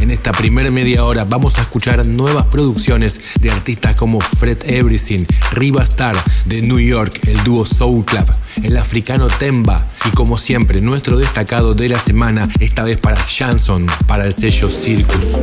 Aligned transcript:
En 0.00 0.10
esta 0.10 0.32
primera 0.32 0.70
media 0.70 1.04
hora 1.04 1.24
vamos 1.24 1.58
a 1.58 1.62
escuchar 1.62 2.06
nuevas 2.06 2.46
producciones 2.46 3.20
de 3.40 3.50
artistas 3.50 3.96
como 3.96 4.20
Fred 4.20 4.58
Everything, 4.64 5.24
Riva 5.52 5.82
Star 5.82 6.16
de 6.46 6.62
New 6.62 6.78
York, 6.78 7.20
el 7.26 7.42
dúo 7.44 7.66
Soul 7.66 8.04
Club, 8.04 8.26
el 8.62 8.76
africano 8.76 9.28
Temba 9.28 9.84
y 10.06 10.10
como 10.10 10.38
siempre 10.38 10.80
nuestro 10.80 11.18
destacado 11.18 11.74
de 11.74 11.88
la 11.88 11.98
semana, 11.98 12.48
esta 12.60 12.84
vez 12.84 12.96
para 12.96 13.16
Janson, 13.16 13.86
para 14.06 14.26
el 14.26 14.34
sello 14.34 14.70
Circus. 14.70 15.40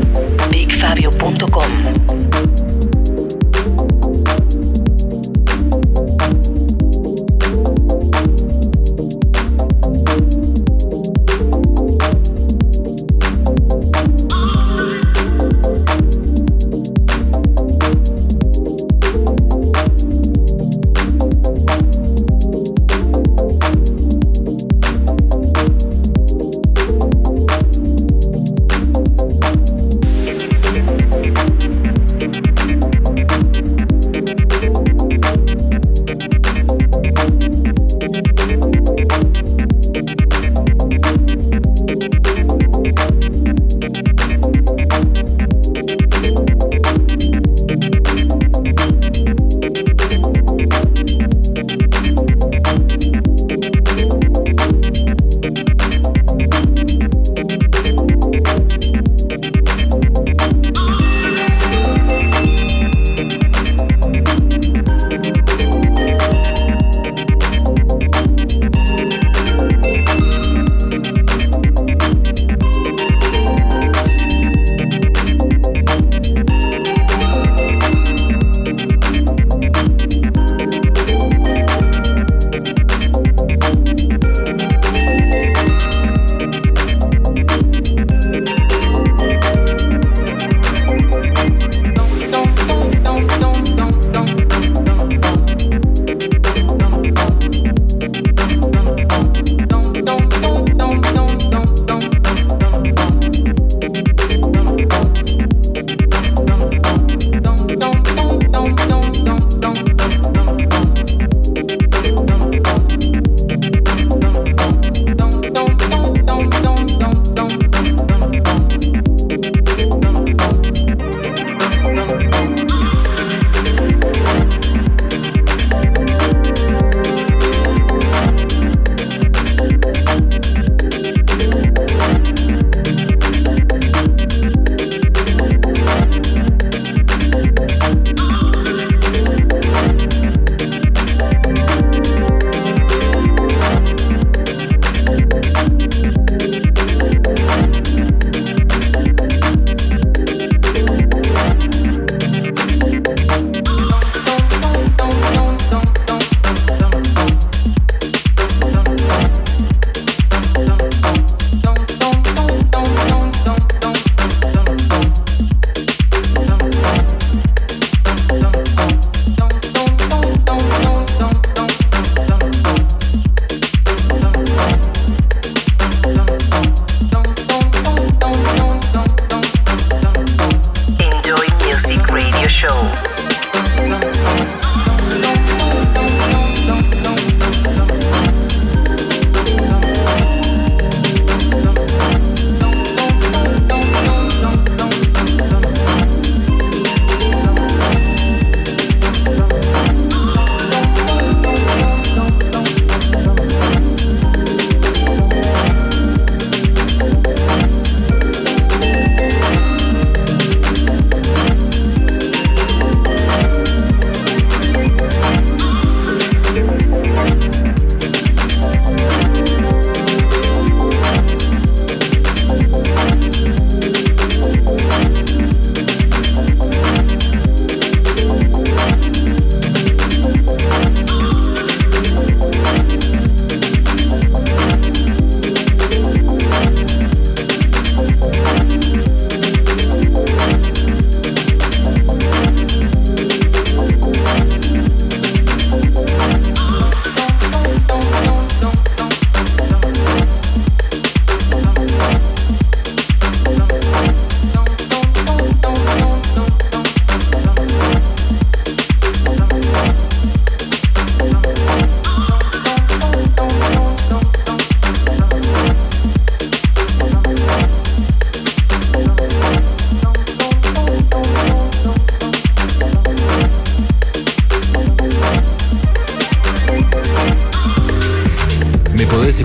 BigFabio.com 0.52 2.75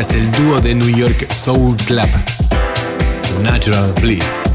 Es 0.00 0.12
el 0.12 0.30
dúo 0.32 0.60
de 0.60 0.74
New 0.74 0.96
York 0.96 1.26
Soul 1.32 1.76
Club, 1.86 2.08
Natural 3.42 3.92
Bliss. 4.00 4.47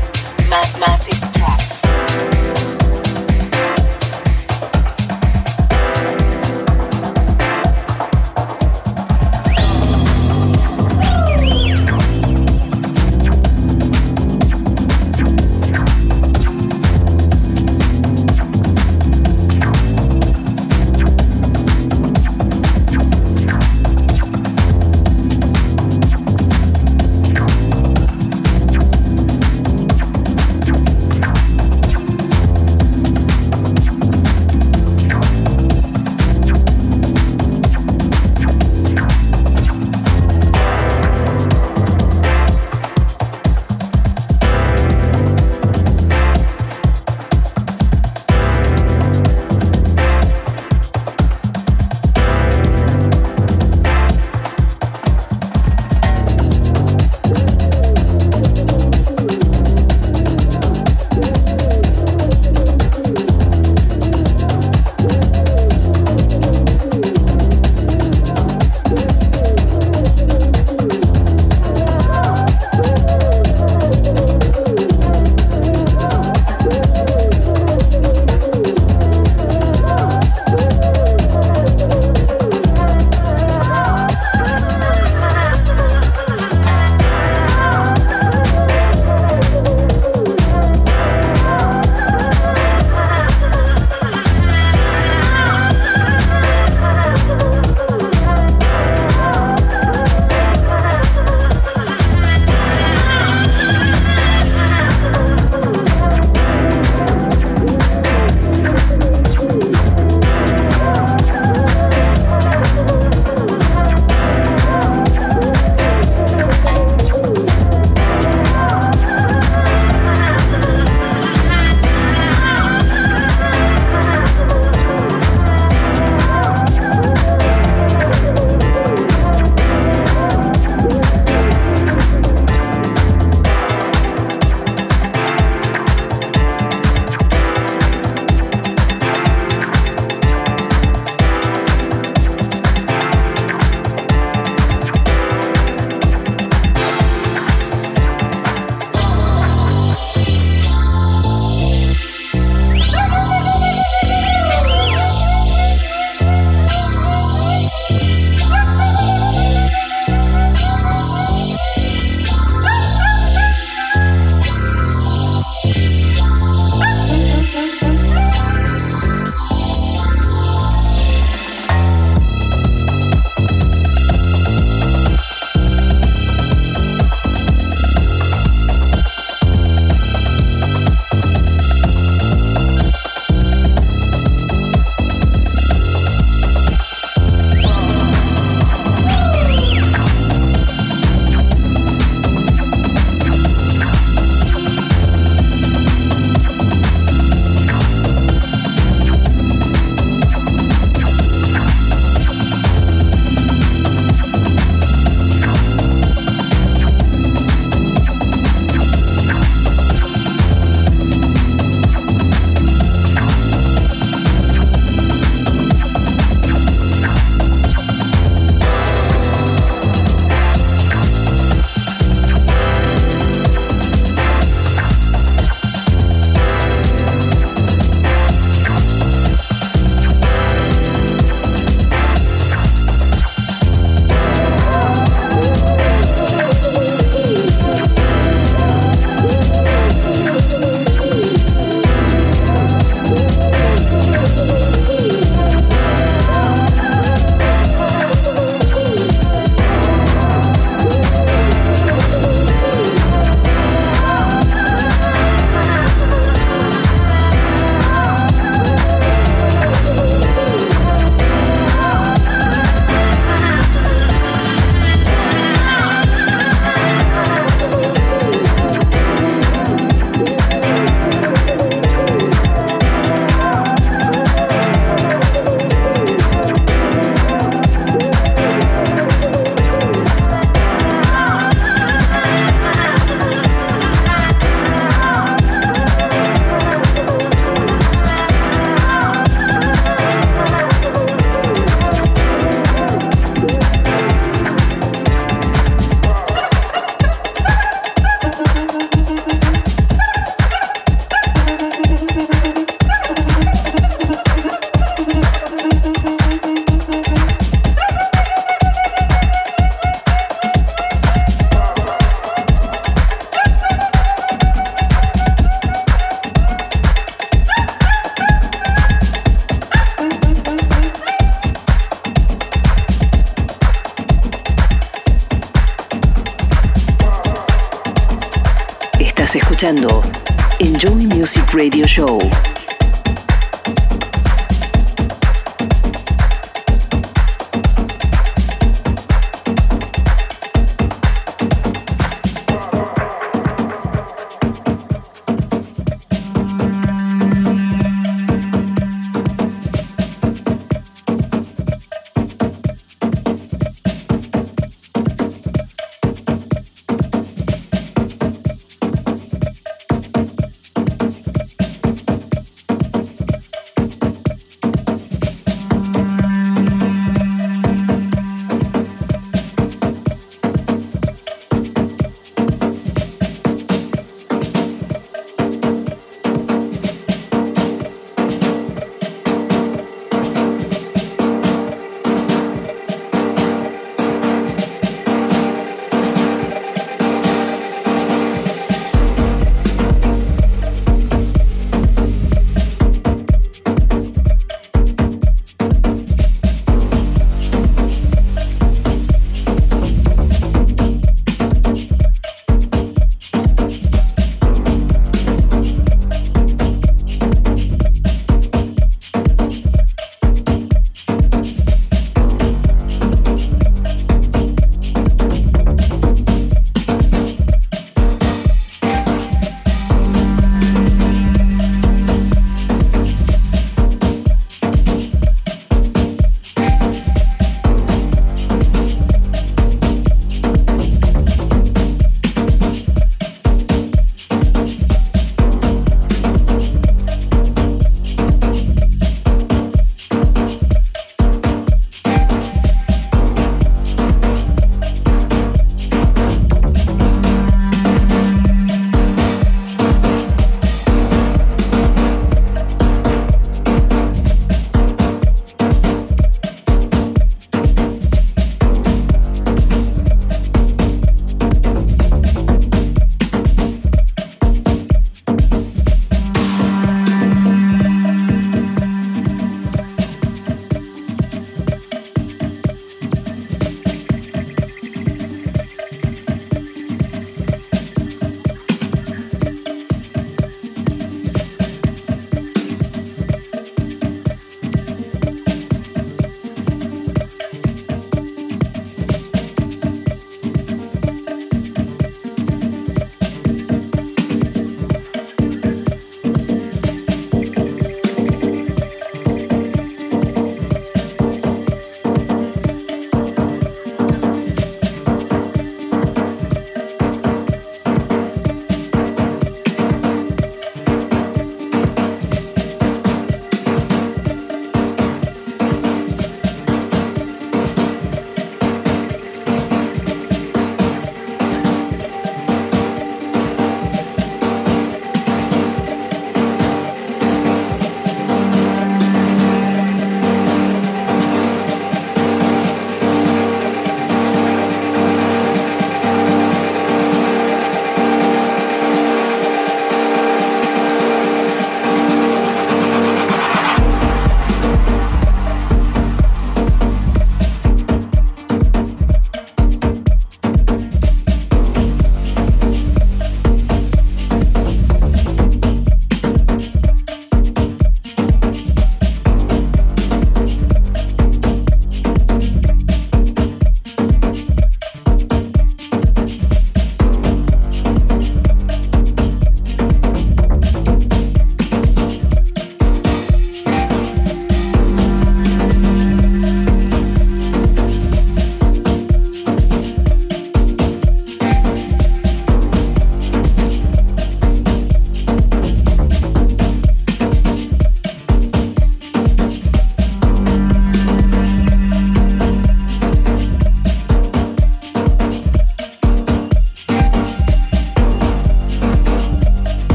Radio 331.54 331.86
Show. 331.86 332.53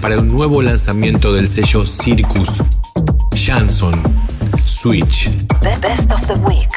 Para 0.00 0.18
un 0.18 0.28
nuevo 0.28 0.62
lanzamiento 0.62 1.32
del 1.32 1.48
sello 1.48 1.86
Circus. 1.86 2.62
Janson. 3.34 3.94
Switch. 4.64 5.28
The 5.60 5.76
Best 5.80 6.12
of 6.12 6.20
the 6.26 6.34
Week. 6.40 6.75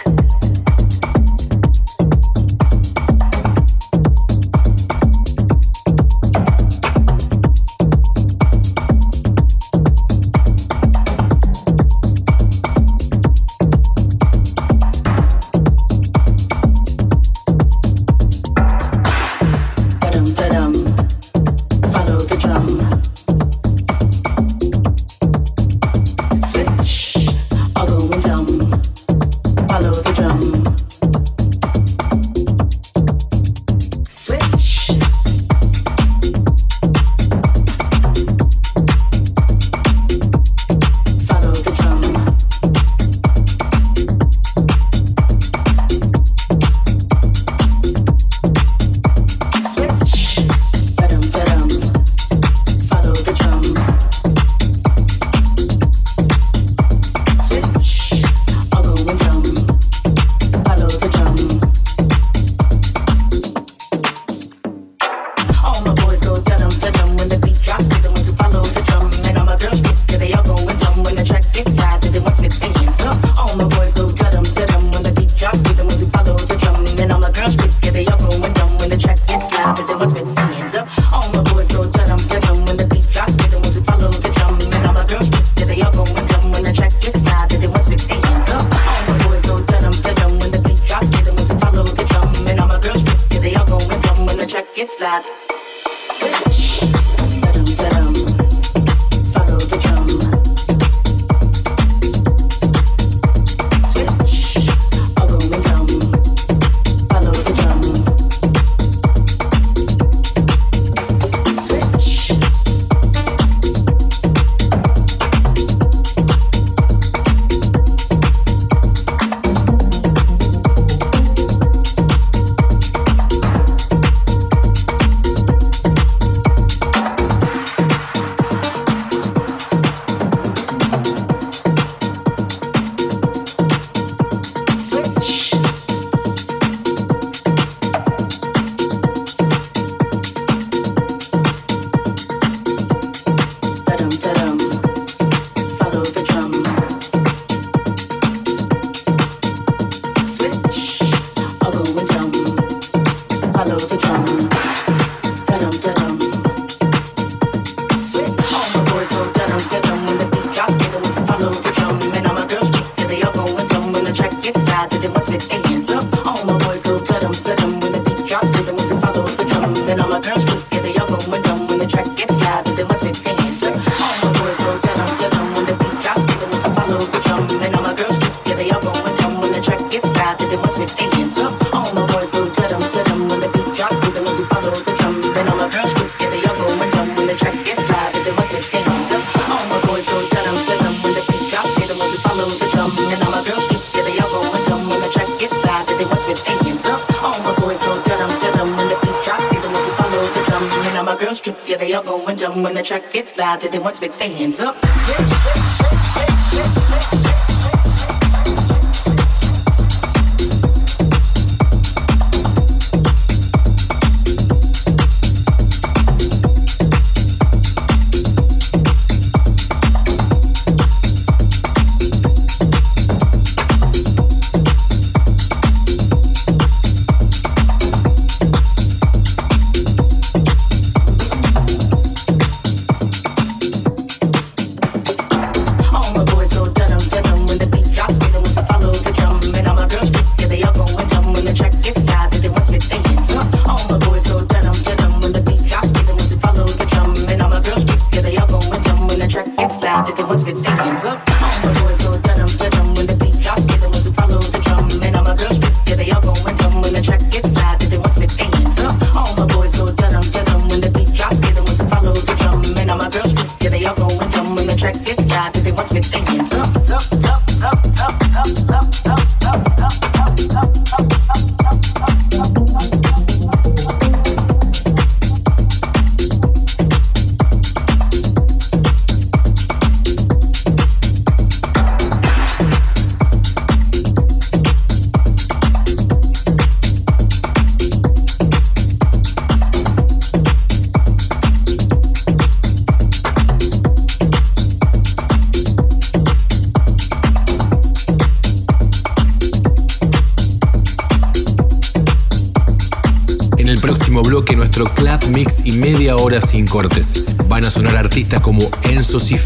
Fans. 204.19 204.58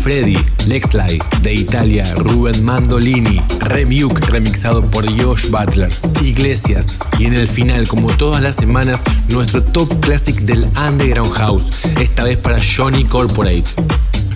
Cifredi, 0.04 0.38
Lexley, 0.68 1.18
de 1.44 1.54
Italia, 1.54 2.04
Ruben 2.18 2.62
Mandolini, 2.66 3.42
Rebuke 3.62 4.20
remixado 4.28 4.82
por 4.82 5.06
Josh 5.06 5.50
Butler, 5.50 5.89
Iglesias 6.22 7.00
y 7.18 7.26
en 7.26 7.36
el 7.36 7.48
final, 7.48 7.88
como 7.88 8.12
todas 8.18 8.42
las 8.42 8.58
semanas, 8.58 9.02
nuestro 9.30 9.63
top 9.63 10.02
classic 10.02 10.42
del 10.42 10.68
Underground 10.78 11.32
House, 11.36 11.70
esta 12.02 12.26
vez 12.26 12.38
para 12.38 12.60
Johnny 12.62 13.06
Corporate. 13.06 13.63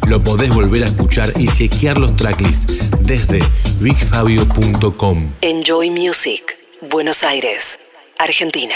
Lo 0.08 0.24
podés 0.24 0.54
volver 0.54 0.84
a 0.84 0.88
escuchar 0.88 1.34
y 1.36 1.50
chequear 1.50 1.98
los 1.98 2.16
tracklists 2.16 2.90
desde 3.02 3.44
bigfabio.com. 3.82 5.32
Enjoy 5.42 5.90
Music, 5.90 6.44
Buenos 6.90 7.24
Aires, 7.24 7.78
Argentina. 8.18 8.76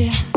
you. 0.00 0.29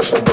Thank 0.00 0.28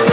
you. 0.00 0.11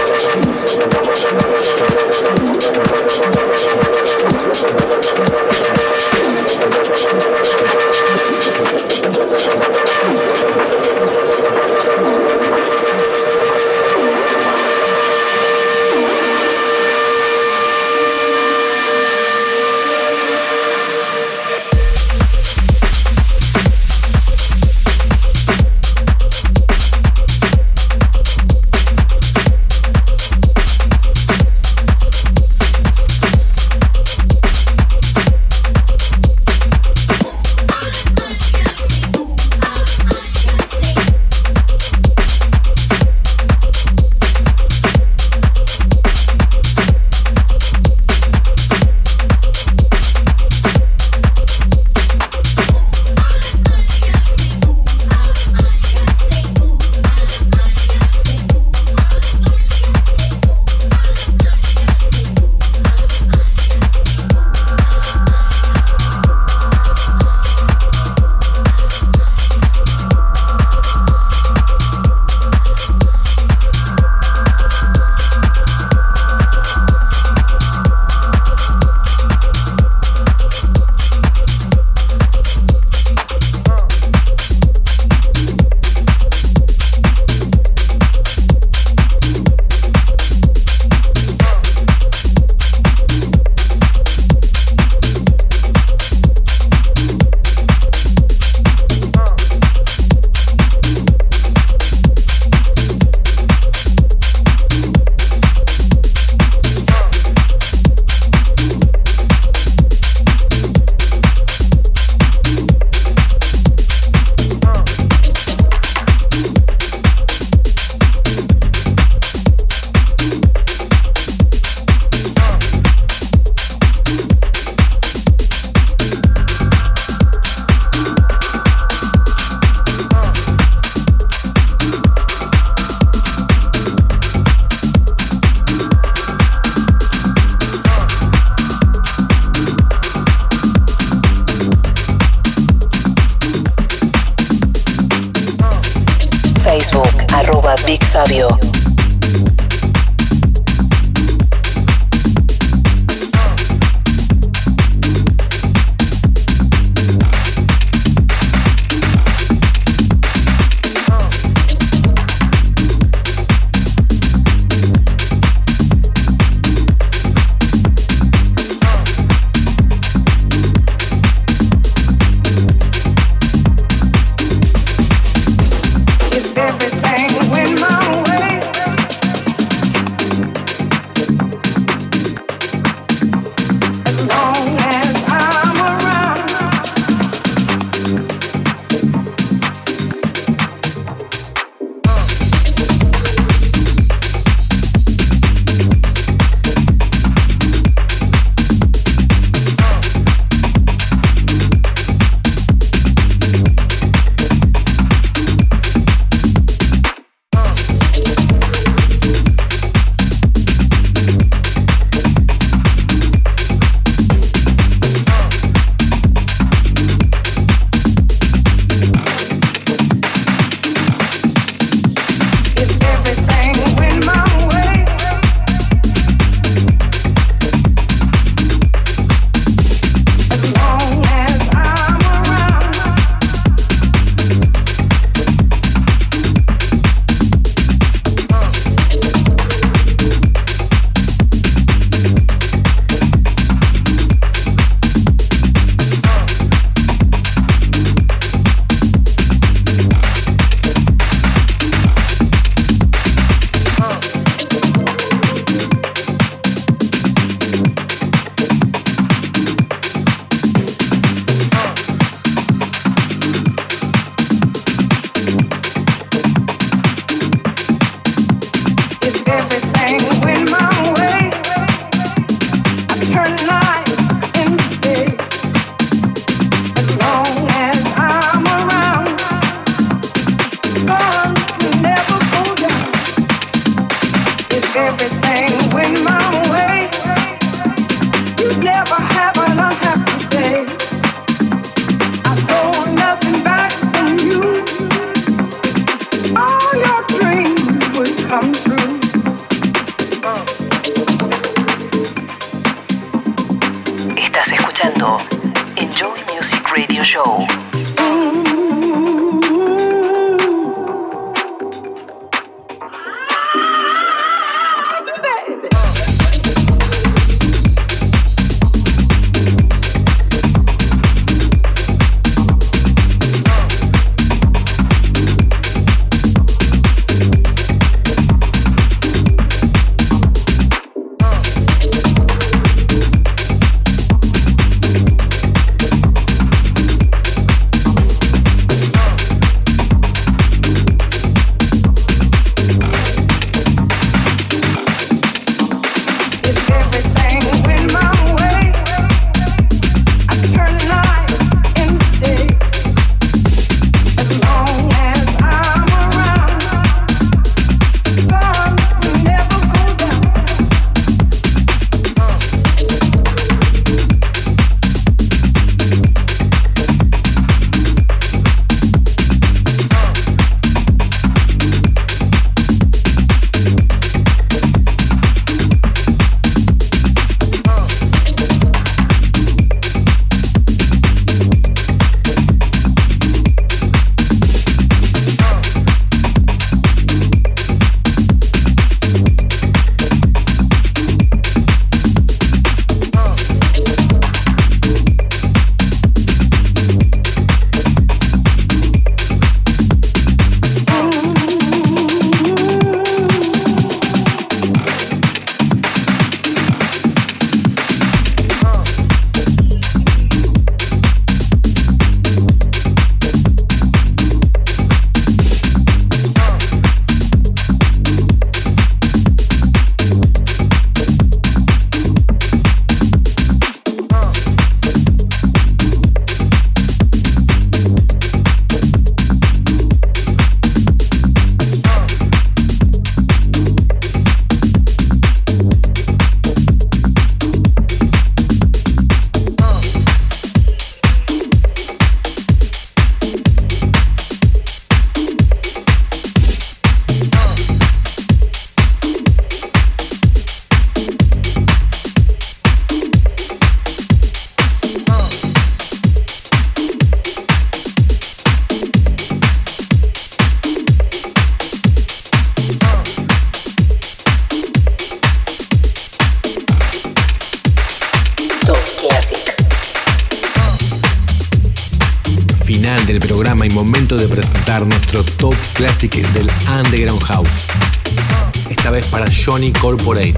Vez 479.69 479.77
para 479.77 479.77
Johnny 479.77 479.91
Corporate. 479.93 480.57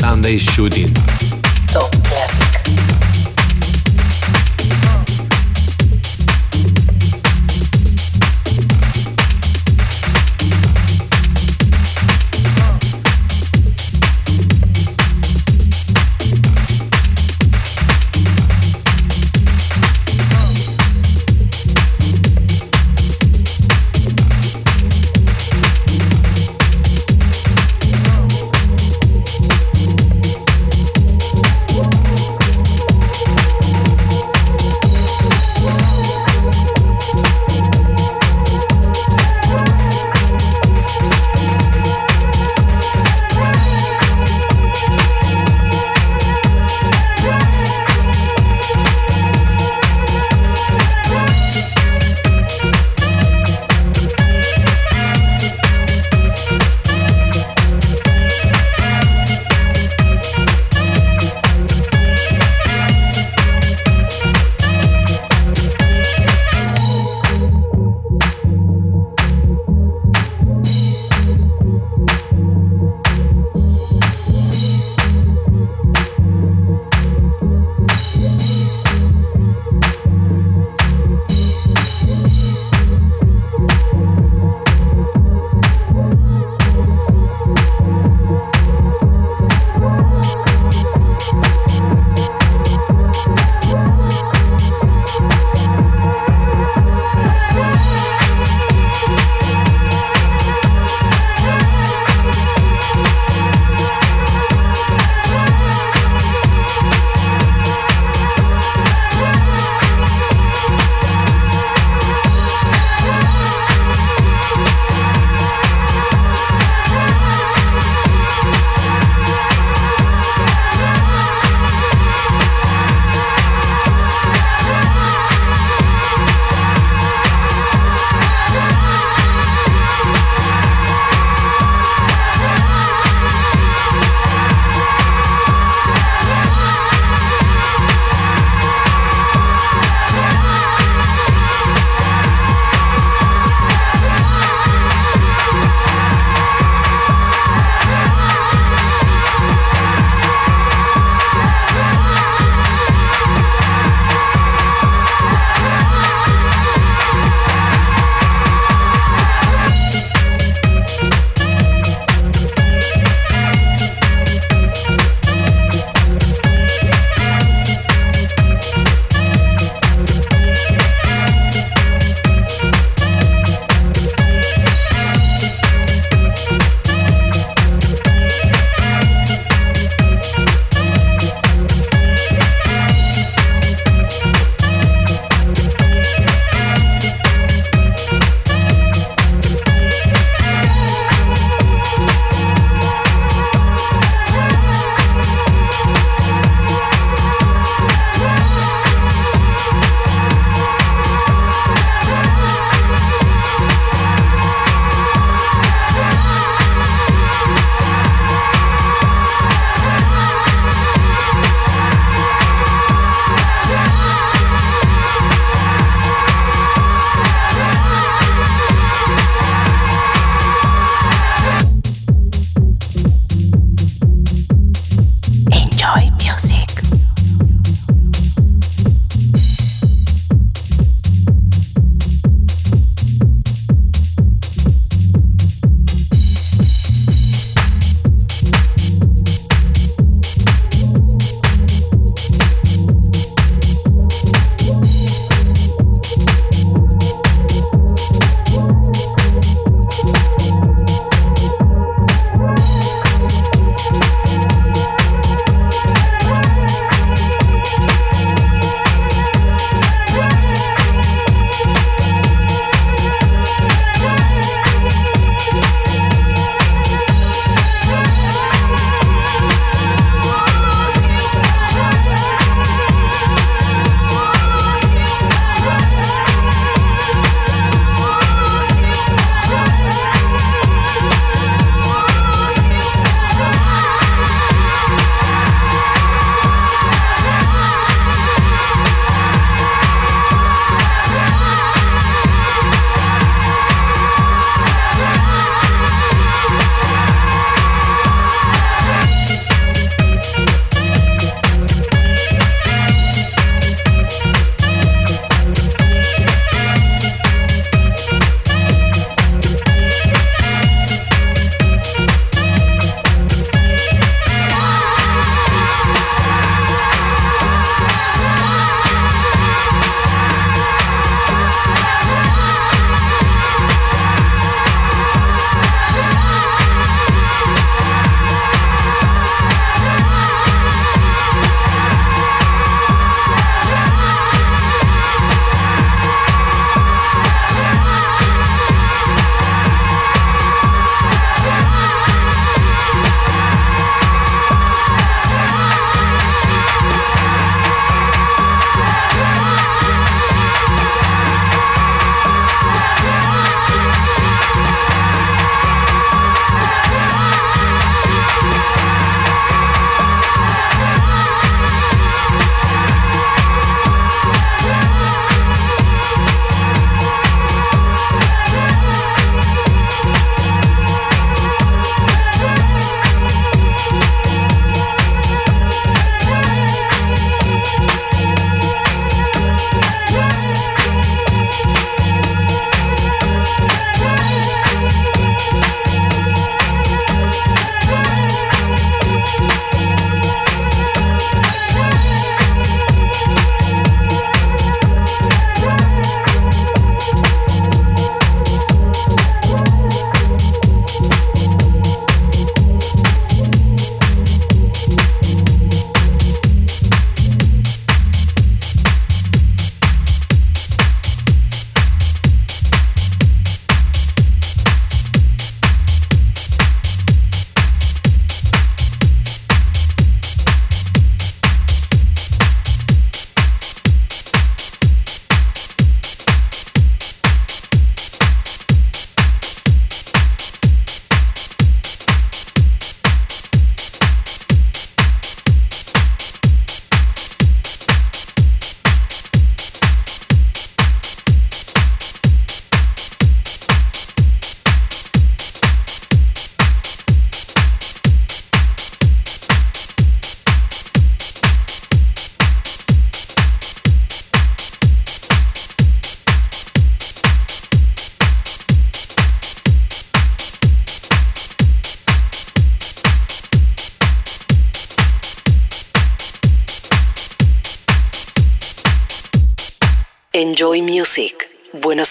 Sunday 0.00 0.38
Shooting. 0.38 1.17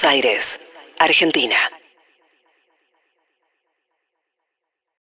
Aires, 0.07 0.57
Argentina. 0.99 1.76